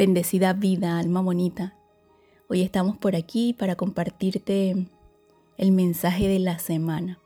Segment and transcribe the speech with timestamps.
[0.00, 1.74] Bendecida vida, alma bonita.
[2.48, 4.86] Hoy estamos por aquí para compartirte
[5.58, 7.18] el mensaje de la semana.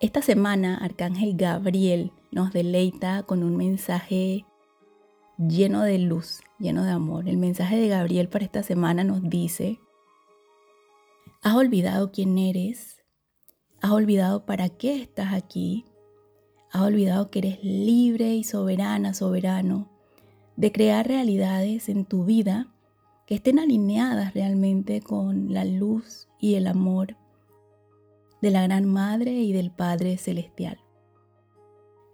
[0.00, 4.46] Esta semana Arcángel Gabriel nos deleita con un mensaje
[5.36, 7.28] lleno de luz, lleno de amor.
[7.28, 9.78] El mensaje de Gabriel para esta semana nos dice,
[11.42, 12.95] ¿has olvidado quién eres?
[13.80, 15.84] ¿Has olvidado para qué estás aquí?
[16.72, 19.96] ¿Has olvidado que eres libre y soberana, soberano?
[20.56, 22.68] de crear realidades en tu vida
[23.26, 27.16] que estén alineadas realmente con la luz y el amor
[28.40, 30.78] de la Gran Madre y del Padre Celestial.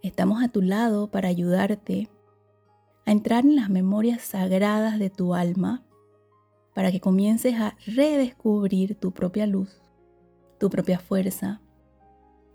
[0.01, 2.09] Estamos a tu lado para ayudarte
[3.05, 5.85] a entrar en las memorias sagradas de tu alma
[6.73, 9.81] para que comiences a redescubrir tu propia luz,
[10.63, 11.59] tu propia fuerza,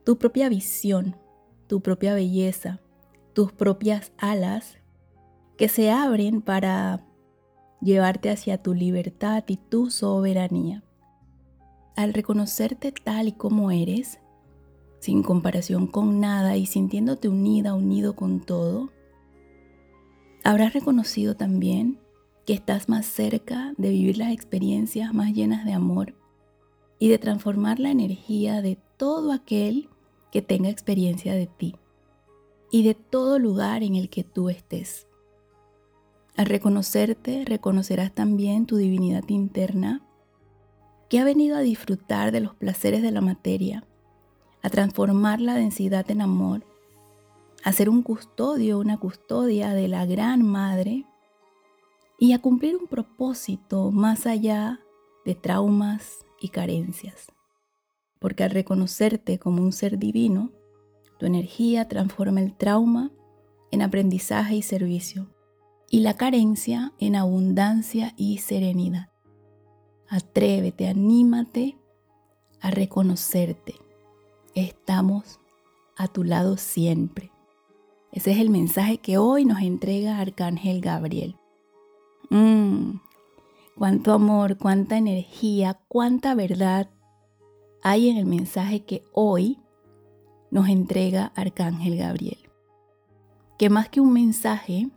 [0.03, 1.15] tu propia visión,
[1.67, 2.81] tu propia belleza,
[3.35, 4.79] tus propias alas
[5.59, 7.05] que se abren para
[7.83, 10.83] llevarte hacia tu libertad y tu soberanía.
[11.97, 14.21] Al reconocerte tal y como eres,
[15.01, 18.91] sin comparación con nada y sintiéndote unida, unido con todo,
[20.45, 22.01] habrás reconocido también
[22.47, 26.15] que estás más cerca de vivir las experiencias más llenas de amor
[26.99, 29.89] y de transformar la energía de todo aquel
[30.33, 31.77] que tenga experiencia de ti
[32.71, 35.07] y de todo lugar en el que tú estés.
[36.37, 40.03] Al reconocerte, reconocerás también tu divinidad interna,
[41.09, 43.85] que ha venido a disfrutar de los placeres de la materia,
[44.63, 46.65] a transformar la densidad en amor,
[47.65, 51.07] a ser un custodio, una custodia de la Gran Madre
[52.19, 54.81] y a cumplir un propósito más allá
[55.25, 57.27] de traumas y carencias.
[58.19, 60.53] Porque al reconocerte como un ser divino,
[61.19, 63.13] tu energía transforma el trauma
[63.71, 65.29] en aprendizaje y servicio
[65.91, 69.11] y la carencia en abundancia y serenidad.
[70.09, 71.77] Atrévete, anímate
[72.61, 73.75] a reconocerte.
[74.55, 75.41] Estamos
[75.97, 77.31] a tu lado siempre.
[78.13, 81.37] Ese es el mensaje que hoy nos entrega Arcángel Gabriel.
[82.31, 82.99] Mmm,
[83.79, 86.91] cuánto amor, cuánta energía, cuánta verdad
[87.81, 89.61] hay en el mensaje que hoy
[90.51, 92.51] nos entrega Arcángel Gabriel.
[93.57, 94.91] Que más que un mensaje,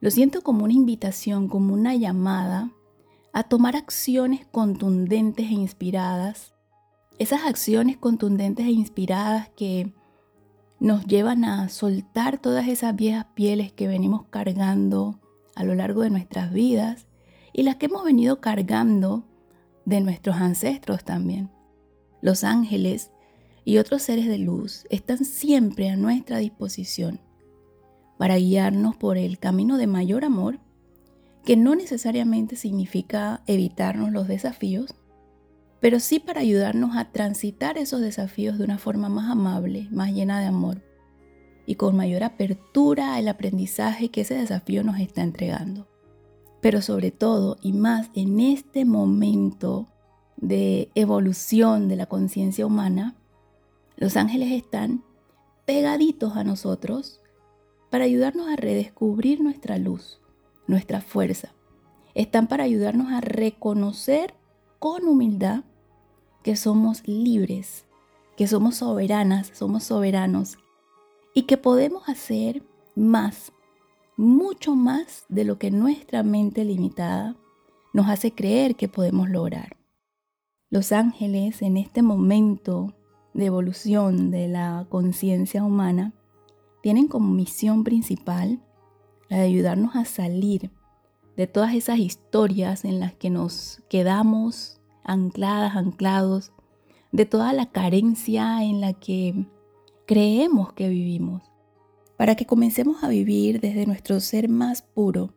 [0.00, 2.70] lo siento como una invitación, como una llamada
[3.34, 6.54] a tomar acciones contundentes e inspiradas.
[7.18, 9.92] Esas acciones contundentes e inspiradas que
[10.80, 15.20] nos llevan a soltar todas esas viejas pieles que venimos cargando
[15.54, 17.07] a lo largo de nuestras vidas
[17.58, 19.24] y las que hemos venido cargando
[19.84, 21.50] de nuestros ancestros también.
[22.22, 23.10] Los ángeles
[23.64, 27.20] y otros seres de luz están siempre a nuestra disposición
[28.16, 30.60] para guiarnos por el camino de mayor amor,
[31.44, 34.94] que no necesariamente significa evitarnos los desafíos,
[35.80, 40.38] pero sí para ayudarnos a transitar esos desafíos de una forma más amable, más llena
[40.38, 40.84] de amor
[41.66, 45.88] y con mayor apertura al aprendizaje que ese desafío nos está entregando.
[46.60, 49.88] Pero sobre todo y más en este momento
[50.36, 53.16] de evolución de la conciencia humana,
[53.96, 55.02] los ángeles están
[55.64, 57.20] pegaditos a nosotros
[57.90, 60.20] para ayudarnos a redescubrir nuestra luz,
[60.66, 61.54] nuestra fuerza.
[62.14, 64.34] Están para ayudarnos a reconocer
[64.78, 65.64] con humildad
[66.42, 67.84] que somos libres,
[68.36, 70.58] que somos soberanas, somos soberanos
[71.34, 72.62] y que podemos hacer
[72.94, 73.52] más,
[74.18, 77.36] mucho más de lo que nuestra mente limitada
[77.94, 79.76] nos hace creer que podemos lograr.
[80.70, 82.94] Los ángeles en este momento
[83.32, 86.12] de evolución de la conciencia humana
[86.82, 88.60] tienen como misión principal
[89.28, 90.72] la de ayudarnos a salir
[91.36, 96.52] de todas esas historias en las que nos quedamos ancladas, anclados,
[97.12, 99.46] de toda la carencia en la que
[100.06, 101.47] creemos que vivimos,
[102.18, 105.34] para que comencemos a vivir desde nuestro ser más puro,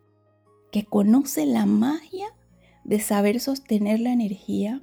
[0.72, 2.26] que conoce la magia
[2.82, 4.82] de saber sostener la energía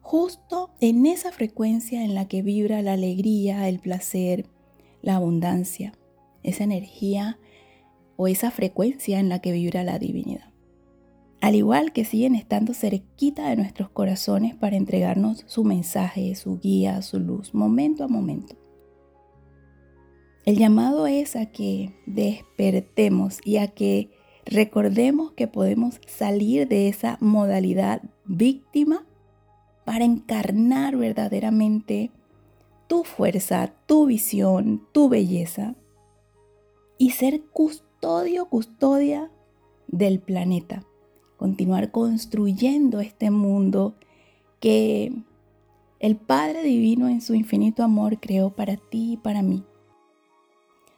[0.00, 4.46] justo en esa frecuencia en la que vibra la alegría, el placer,
[5.02, 5.92] la abundancia,
[6.42, 7.38] esa energía
[8.16, 10.54] o esa frecuencia en la que vibra la divinidad.
[11.42, 17.02] Al igual que siguen estando cerquita de nuestros corazones para entregarnos su mensaje, su guía,
[17.02, 18.56] su luz, momento a momento.
[20.46, 24.12] El llamado es a que despertemos y a que
[24.44, 29.04] recordemos que podemos salir de esa modalidad víctima
[29.84, 32.12] para encarnar verdaderamente
[32.86, 35.74] tu fuerza, tu visión, tu belleza
[36.96, 39.32] y ser custodio, custodia
[39.88, 40.84] del planeta.
[41.38, 43.96] Continuar construyendo este mundo
[44.60, 45.12] que
[45.98, 49.64] el Padre Divino en su infinito amor creó para ti y para mí.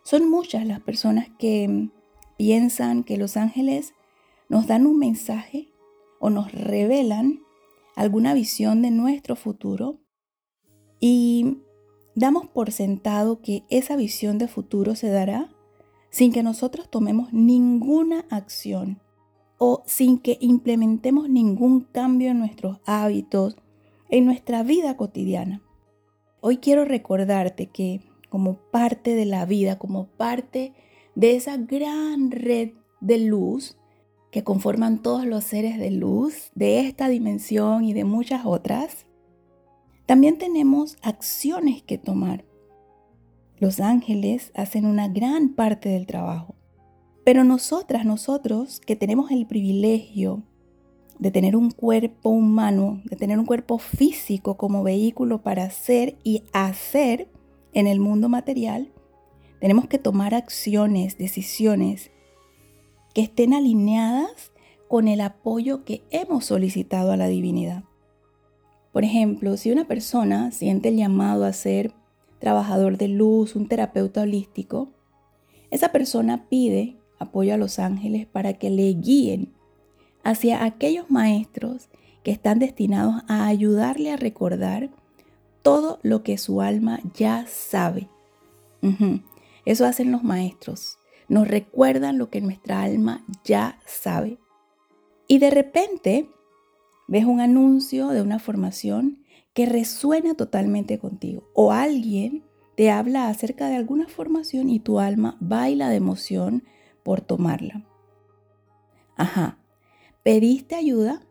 [0.09, 1.91] Son muchas las personas que
[2.39, 3.93] piensan que los ángeles
[4.49, 5.69] nos dan un mensaje
[6.19, 7.41] o nos revelan
[7.95, 10.01] alguna visión de nuestro futuro
[10.99, 11.59] y
[12.15, 15.55] damos por sentado que esa visión de futuro se dará
[16.09, 19.03] sin que nosotros tomemos ninguna acción
[19.59, 23.59] o sin que implementemos ningún cambio en nuestros hábitos,
[24.09, 25.61] en nuestra vida cotidiana.
[26.41, 30.75] Hoy quiero recordarte que como parte de la vida, como parte
[31.15, 33.77] de esa gran red de luz
[34.31, 39.07] que conforman todos los seres de luz de esta dimensión y de muchas otras,
[40.07, 42.45] también tenemos acciones que tomar.
[43.59, 46.55] Los ángeles hacen una gran parte del trabajo,
[47.25, 50.45] pero nosotras, nosotros que tenemos el privilegio
[51.19, 56.45] de tener un cuerpo humano, de tener un cuerpo físico como vehículo para hacer y
[56.53, 57.29] hacer
[57.81, 58.93] en el mundo material,
[59.61, 62.11] tenemos que tomar acciones, decisiones
[63.15, 64.53] que estén alineadas
[64.89, 67.85] con el apoyo que hemos solicitado a la divinidad.
[68.93, 71.93] Por ejemplo, si una persona siente el llamado a ser
[72.41, 74.89] trabajador de luz, un terapeuta holístico,
[75.71, 79.53] esa persona pide apoyo a los ángeles para que le guíen
[80.25, 81.91] hacia aquellos maestros
[82.25, 84.91] que están destinados a ayudarle a recordar
[85.69, 88.09] todo lo que su alma ya sabe.
[89.67, 90.99] Eso hacen los maestros.
[91.29, 94.39] Nos recuerdan lo que nuestra alma ya sabe.
[95.27, 96.31] Y de repente
[97.07, 101.47] ves un anuncio de una formación que resuena totalmente contigo.
[101.53, 102.45] O alguien
[102.75, 106.65] te habla acerca de alguna formación y tu alma baila de emoción
[107.03, 107.85] por tomarla.
[109.17, 109.59] Ajá,
[110.23, 111.27] pediste ayuda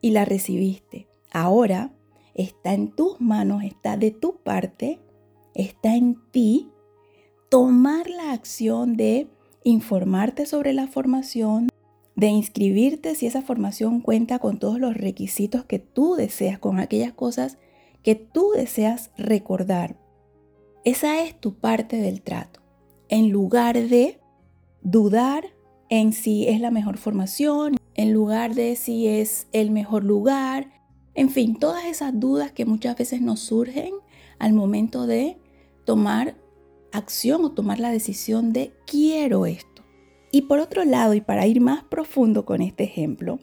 [0.00, 1.08] y la recibiste.
[1.32, 1.90] Ahora
[2.34, 5.00] está en tus manos, está de tu parte,
[5.54, 6.70] está en ti
[7.50, 9.28] tomar la acción de
[9.64, 11.68] informarte sobre la formación,
[12.16, 17.12] de inscribirte si esa formación cuenta con todos los requisitos que tú deseas, con aquellas
[17.12, 17.58] cosas
[18.02, 19.96] que tú deseas recordar.
[20.84, 22.60] Esa es tu parte del trato.
[23.08, 24.20] En lugar de
[24.82, 25.44] dudar
[25.88, 30.81] en si es la mejor formación, en lugar de si es el mejor lugar,
[31.14, 33.92] en fin, todas esas dudas que muchas veces nos surgen
[34.38, 35.38] al momento de
[35.84, 36.36] tomar
[36.92, 39.82] acción o tomar la decisión de quiero esto.
[40.30, 43.38] Y por otro lado, y para ir más profundo con este ejemplo,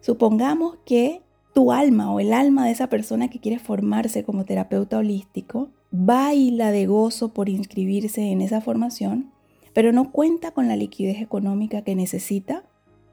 [0.00, 1.22] supongamos que
[1.54, 6.70] tu alma o el alma de esa persona que quiere formarse como terapeuta holístico baila
[6.70, 9.32] de gozo por inscribirse en esa formación,
[9.72, 12.64] pero no cuenta con la liquidez económica que necesita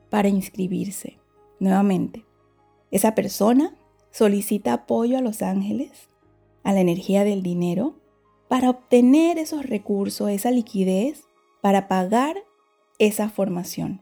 [0.10, 1.20] para inscribirse.
[1.60, 2.26] Nuevamente,
[2.92, 3.74] esa persona
[4.14, 6.10] solicita apoyo a los ángeles,
[6.64, 7.96] a la energía del dinero,
[8.48, 11.24] para obtener esos recursos, esa liquidez,
[11.62, 12.38] para pagar
[13.00, 14.02] esa formación.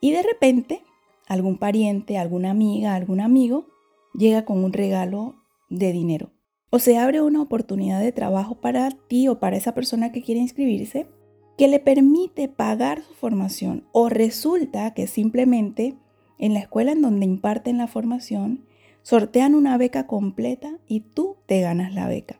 [0.00, 0.84] Y de repente,
[1.26, 3.66] algún pariente, alguna amiga, algún amigo
[4.14, 5.34] llega con un regalo
[5.68, 6.30] de dinero.
[6.70, 10.40] O se abre una oportunidad de trabajo para ti o para esa persona que quiere
[10.40, 11.08] inscribirse
[11.56, 13.84] que le permite pagar su formación.
[13.90, 15.96] O resulta que simplemente
[16.38, 18.67] en la escuela en donde imparten la formación
[19.08, 22.38] sortean una beca completa y tú te ganas la beca.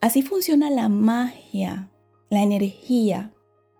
[0.00, 1.92] Así funciona la magia,
[2.28, 3.30] la energía,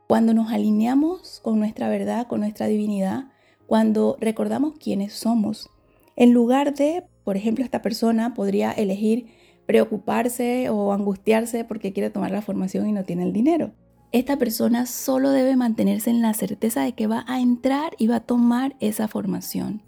[0.06, 3.32] cuando nos alineamos con nuestra verdad, con nuestra divinidad,
[3.66, 5.68] cuando recordamos quiénes somos.
[6.14, 9.26] En lugar de, por ejemplo, esta persona podría elegir
[9.66, 13.72] preocuparse o angustiarse porque quiere tomar la formación y no tiene el dinero.
[14.12, 18.16] Esta persona solo debe mantenerse en la certeza de que va a entrar y va
[18.16, 19.82] a tomar esa formación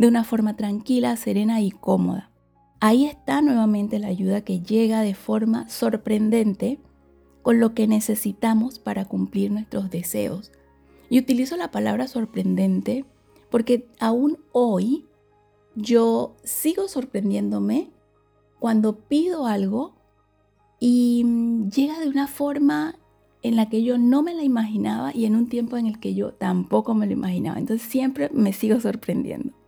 [0.00, 2.30] de una forma tranquila, serena y cómoda.
[2.80, 6.80] Ahí está nuevamente la ayuda que llega de forma sorprendente
[7.42, 10.52] con lo que necesitamos para cumplir nuestros deseos.
[11.10, 13.04] Y utilizo la palabra sorprendente
[13.50, 15.04] porque aún hoy
[15.74, 17.90] yo sigo sorprendiéndome
[18.58, 19.96] cuando pido algo
[20.78, 21.26] y
[21.70, 22.94] llega de una forma
[23.42, 26.14] en la que yo no me la imaginaba y en un tiempo en el que
[26.14, 27.58] yo tampoco me lo imaginaba.
[27.58, 29.59] Entonces siempre me sigo sorprendiendo.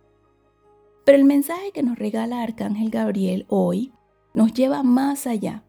[1.05, 3.91] Pero el mensaje que nos regala Arcángel Gabriel hoy
[4.33, 5.63] nos lleva más allá.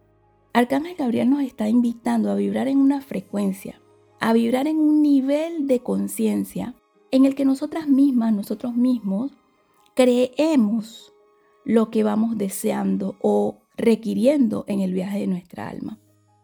[0.53, 3.81] Arcángel Gabriel nos está invitando a vibrar en una frecuencia,
[4.21, 6.75] a vibrar en un nivel de conciencia
[7.11, 9.33] en el que nosotras mismas, nosotros mismos,
[9.95, 11.13] creemos
[11.65, 15.99] lo que vamos deseando o requiriendo en el viaje de nuestra alma.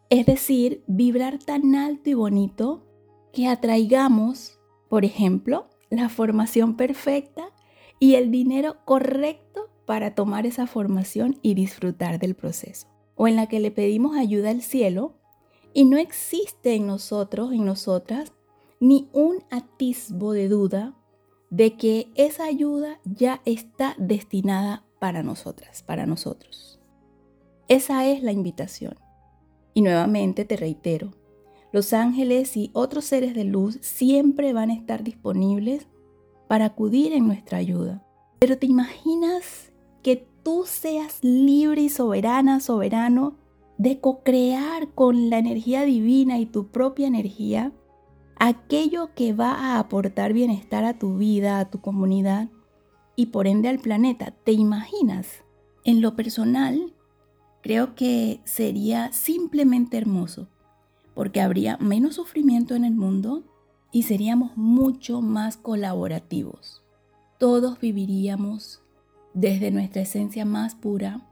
[0.09, 2.87] Es decir, vibrar tan alto y bonito
[3.33, 7.53] que atraigamos, por ejemplo, la formación perfecta
[8.01, 12.89] y el dinero correcto para tomar esa formación y disfrutar del proceso.
[13.15, 15.15] O en la que le pedimos ayuda al cielo
[15.75, 18.33] y no existe en nosotros, en nosotras,
[18.81, 20.97] ni un atisbo de duda
[21.51, 26.81] de que esa ayuda ya está destinada para nosotras, para nosotros.
[27.69, 28.95] Esa es la invitación.
[29.75, 31.13] Y nuevamente te reitero,
[31.73, 35.87] los ángeles y otros seres de luz siempre van a estar disponibles
[36.51, 38.03] para acudir en nuestra ayuda.
[38.41, 39.71] Pero ¿te imaginas
[40.03, 43.37] que tú seas libre y soberana, soberano,
[43.79, 47.71] de co-crear con la energía divina y tu propia energía
[48.37, 52.49] aquello que va a aportar bienestar a tu vida, a tu comunidad
[53.15, 54.33] y por ende al planeta?
[54.33, 55.45] ¿Te imaginas?
[55.85, 56.95] En lo personal,
[57.63, 60.49] creo que sería simplemente hermoso,
[61.15, 63.45] porque habría menos sufrimiento en el mundo
[63.93, 66.83] y seríamos mucho más colaborativos.
[67.39, 68.83] Todos viviríamos
[69.35, 71.27] desde nuestra esencia más pura,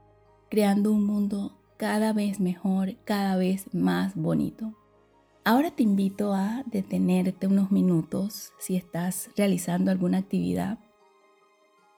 [0.49, 4.73] creando un mundo cada vez mejor, cada vez más bonito.
[5.45, 10.79] Ahora te invito a detenerte unos minutos si estás realizando alguna actividad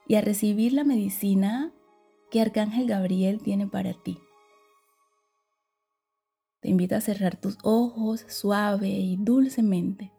[0.06, 1.72] y a recibir la medicina
[2.30, 4.18] que Arcángel Gabriel tiene para ti.
[6.60, 10.12] Te invito a cerrar tus ojos suave y dulcemente.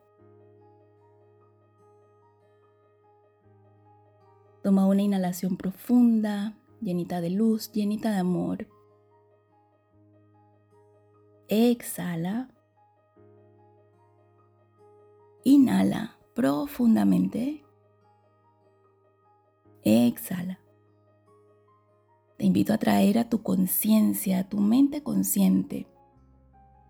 [4.63, 8.67] Toma una inhalación profunda, llenita de luz, llenita de amor.
[11.49, 12.49] Exhala.
[15.43, 17.65] Inhala profundamente.
[19.83, 20.61] Exhala.
[22.37, 25.87] Te invito a traer a tu conciencia, a tu mente consciente,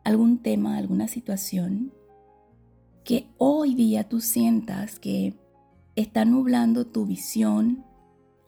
[0.04, 1.92] algún tema, alguna situación
[3.04, 5.36] que hoy día tú sientas que
[5.96, 7.86] está nublando tu visión,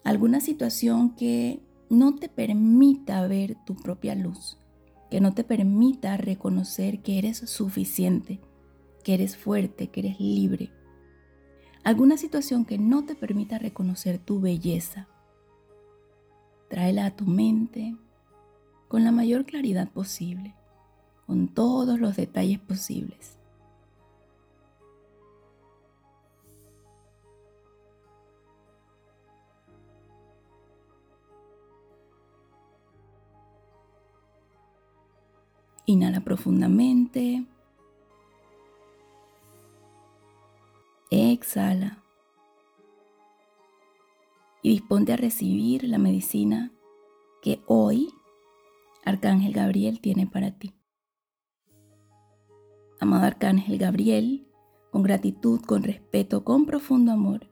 [0.04, 4.58] alguna situación que no te permita ver tu propia luz,
[5.12, 8.40] que no te permita reconocer que eres suficiente,
[9.04, 10.72] que eres fuerte, que eres libre.
[11.84, 15.08] Alguna situación que no te permita reconocer tu belleza.
[16.68, 17.96] Tráela a tu mente
[18.88, 20.56] con la mayor claridad posible,
[21.28, 23.35] con todos los detalles posibles.
[35.86, 37.46] Inhala profundamente.
[41.12, 42.04] Exhala.
[44.64, 46.72] Y disponte a recibir la medicina
[47.44, 48.10] que hoy
[49.04, 50.74] Arcángel Gabriel tiene para ti.
[53.00, 54.48] Amado Arcángel Gabriel,
[54.90, 57.48] con gratitud, con respeto, con profundo amor,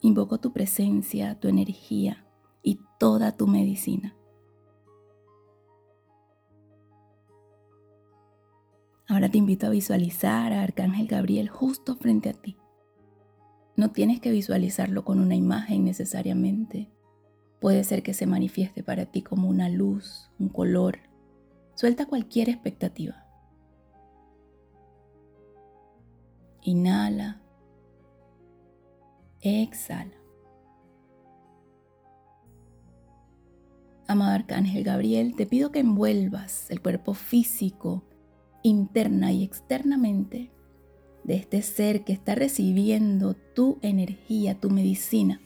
[0.00, 2.24] invoco tu presencia, tu energía
[2.62, 4.17] y toda tu medicina.
[9.10, 12.58] Ahora te invito a visualizar a Arcángel Gabriel justo frente a ti.
[13.74, 16.90] No tienes que visualizarlo con una imagen necesariamente.
[17.58, 20.98] Puede ser que se manifieste para ti como una luz, un color.
[21.74, 23.24] Suelta cualquier expectativa.
[26.60, 27.40] Inhala.
[29.40, 30.16] Exhala.
[34.06, 38.07] Amado Arcángel Gabriel, te pido que envuelvas el cuerpo físico
[38.68, 40.50] interna y externamente
[41.24, 45.40] de este ser que está recibiendo tu energía, tu medicina.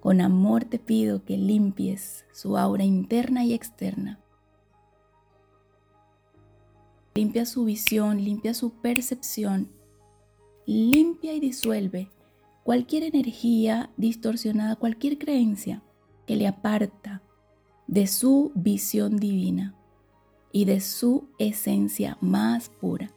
[0.00, 4.20] Con amor te pido que limpies su aura interna y externa.
[7.14, 9.68] Limpia su visión, limpia su percepción,
[10.64, 12.08] limpia y disuelve
[12.62, 15.82] cualquier energía distorsionada, cualquier creencia
[16.26, 17.22] que le aparta
[17.86, 19.77] de su visión divina
[20.52, 23.10] y de su esencia más pura.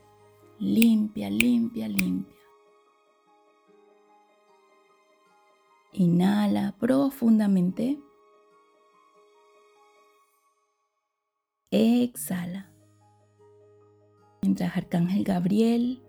[0.60, 2.38] Limpia, limpia, limpia.
[5.94, 8.00] Inhala profundamente.
[11.72, 12.70] Exhala.
[14.42, 16.02] Mientras Arcángel Gabriel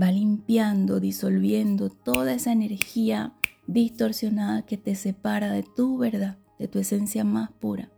[0.00, 3.34] va limpiando, disolviendo toda esa energía
[3.66, 7.90] distorsionada que te separa de tu verdad, de tu esencia más pura.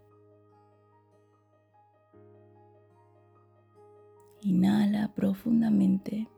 [4.45, 6.29] Inhala profundamente.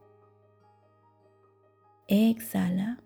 [2.06, 3.02] Exhala.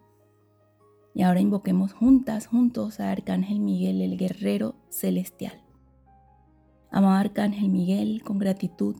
[1.14, 5.58] Y ahora invoquemos juntas, juntos a Arcángel Miguel, el guerrero celestial.
[6.90, 8.94] Amado Arcángel Miguel, con gratitud,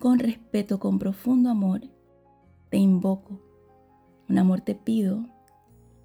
[0.00, 1.82] con respeto, con profundo amor,
[2.70, 3.38] te invoco.
[4.30, 5.26] Un amor te pido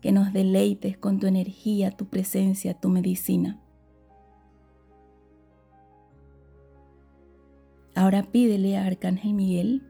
[0.02, 3.63] que nos deleites con tu energía, tu presencia, tu medicina.
[7.96, 9.84] Ahora pídele a Arcángel Miguel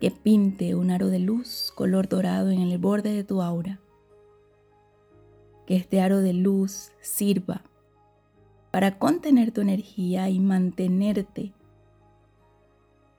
[0.00, 3.80] que pinte un aro de luz color dorado en el borde de tu aura.
[5.66, 7.62] Que este aro de luz sirva
[8.70, 11.52] para contener tu energía y mantenerte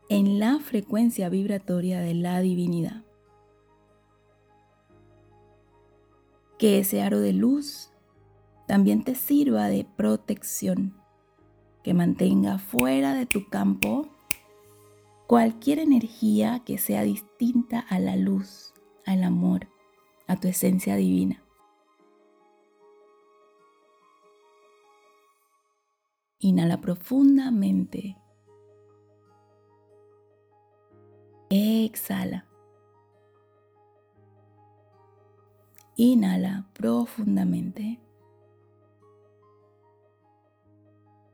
[0.10, 3.04] en la frecuencia vibratoria de la divinidad.
[6.58, 7.92] Que ese aro de luz
[8.68, 11.01] también te sirva de protección,
[11.84, 14.08] que mantenga fuera de tu campo
[15.28, 18.74] cualquier energía que sea distinta a la luz,
[19.06, 19.68] al amor,
[20.28, 21.42] a tu esencia divina.
[26.40, 28.18] Inhala profundamente.
[31.50, 32.48] Exhala.
[35.96, 38.00] Inhala profundamente.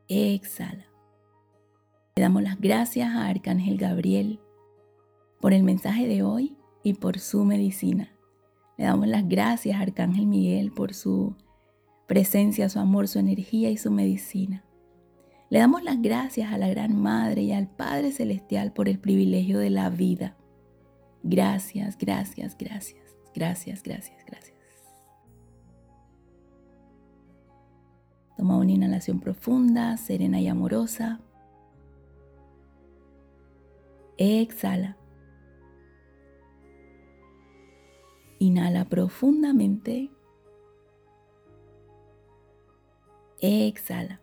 [0.08, 0.86] Exhala.
[2.16, 4.40] Le damos las gracias a Arcángel Gabriel
[5.40, 8.10] por el mensaje de hoy y por su medicina.
[8.78, 11.36] Le damos las gracias a Arcángel Miguel por su
[12.08, 14.64] presencia, su amor, su energía y su medicina.
[15.50, 19.60] Le damos las gracias a la Gran Madre y al Padre Celestial por el privilegio
[19.60, 20.38] de la vida.
[21.24, 23.02] Gracias, gracias, gracias,
[23.34, 24.57] gracias, gracias, gracias.
[28.38, 31.20] Toma una inhalación profunda, serena y amorosa.
[34.18, 34.96] Exhala.
[38.38, 40.12] Inhala profundamente.
[43.40, 44.22] Exhala.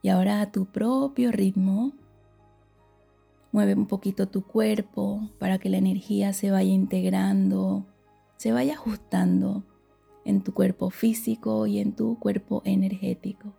[0.00, 1.92] Y ahora a tu propio ritmo,
[3.52, 7.84] mueve un poquito tu cuerpo para que la energía se vaya integrando,
[8.38, 9.62] se vaya ajustando
[10.24, 13.52] en tu cuerpo físico y en tu cuerpo energético.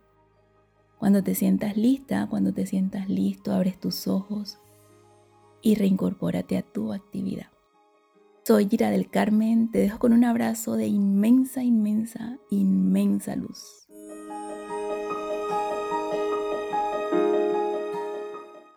[0.98, 4.58] Cuando te sientas lista, cuando te sientas listo, abres tus ojos
[5.60, 7.48] y reincorpórate a tu actividad.
[8.44, 13.88] Soy Gira del Carmen, te dejo con un abrazo de inmensa, inmensa, inmensa luz.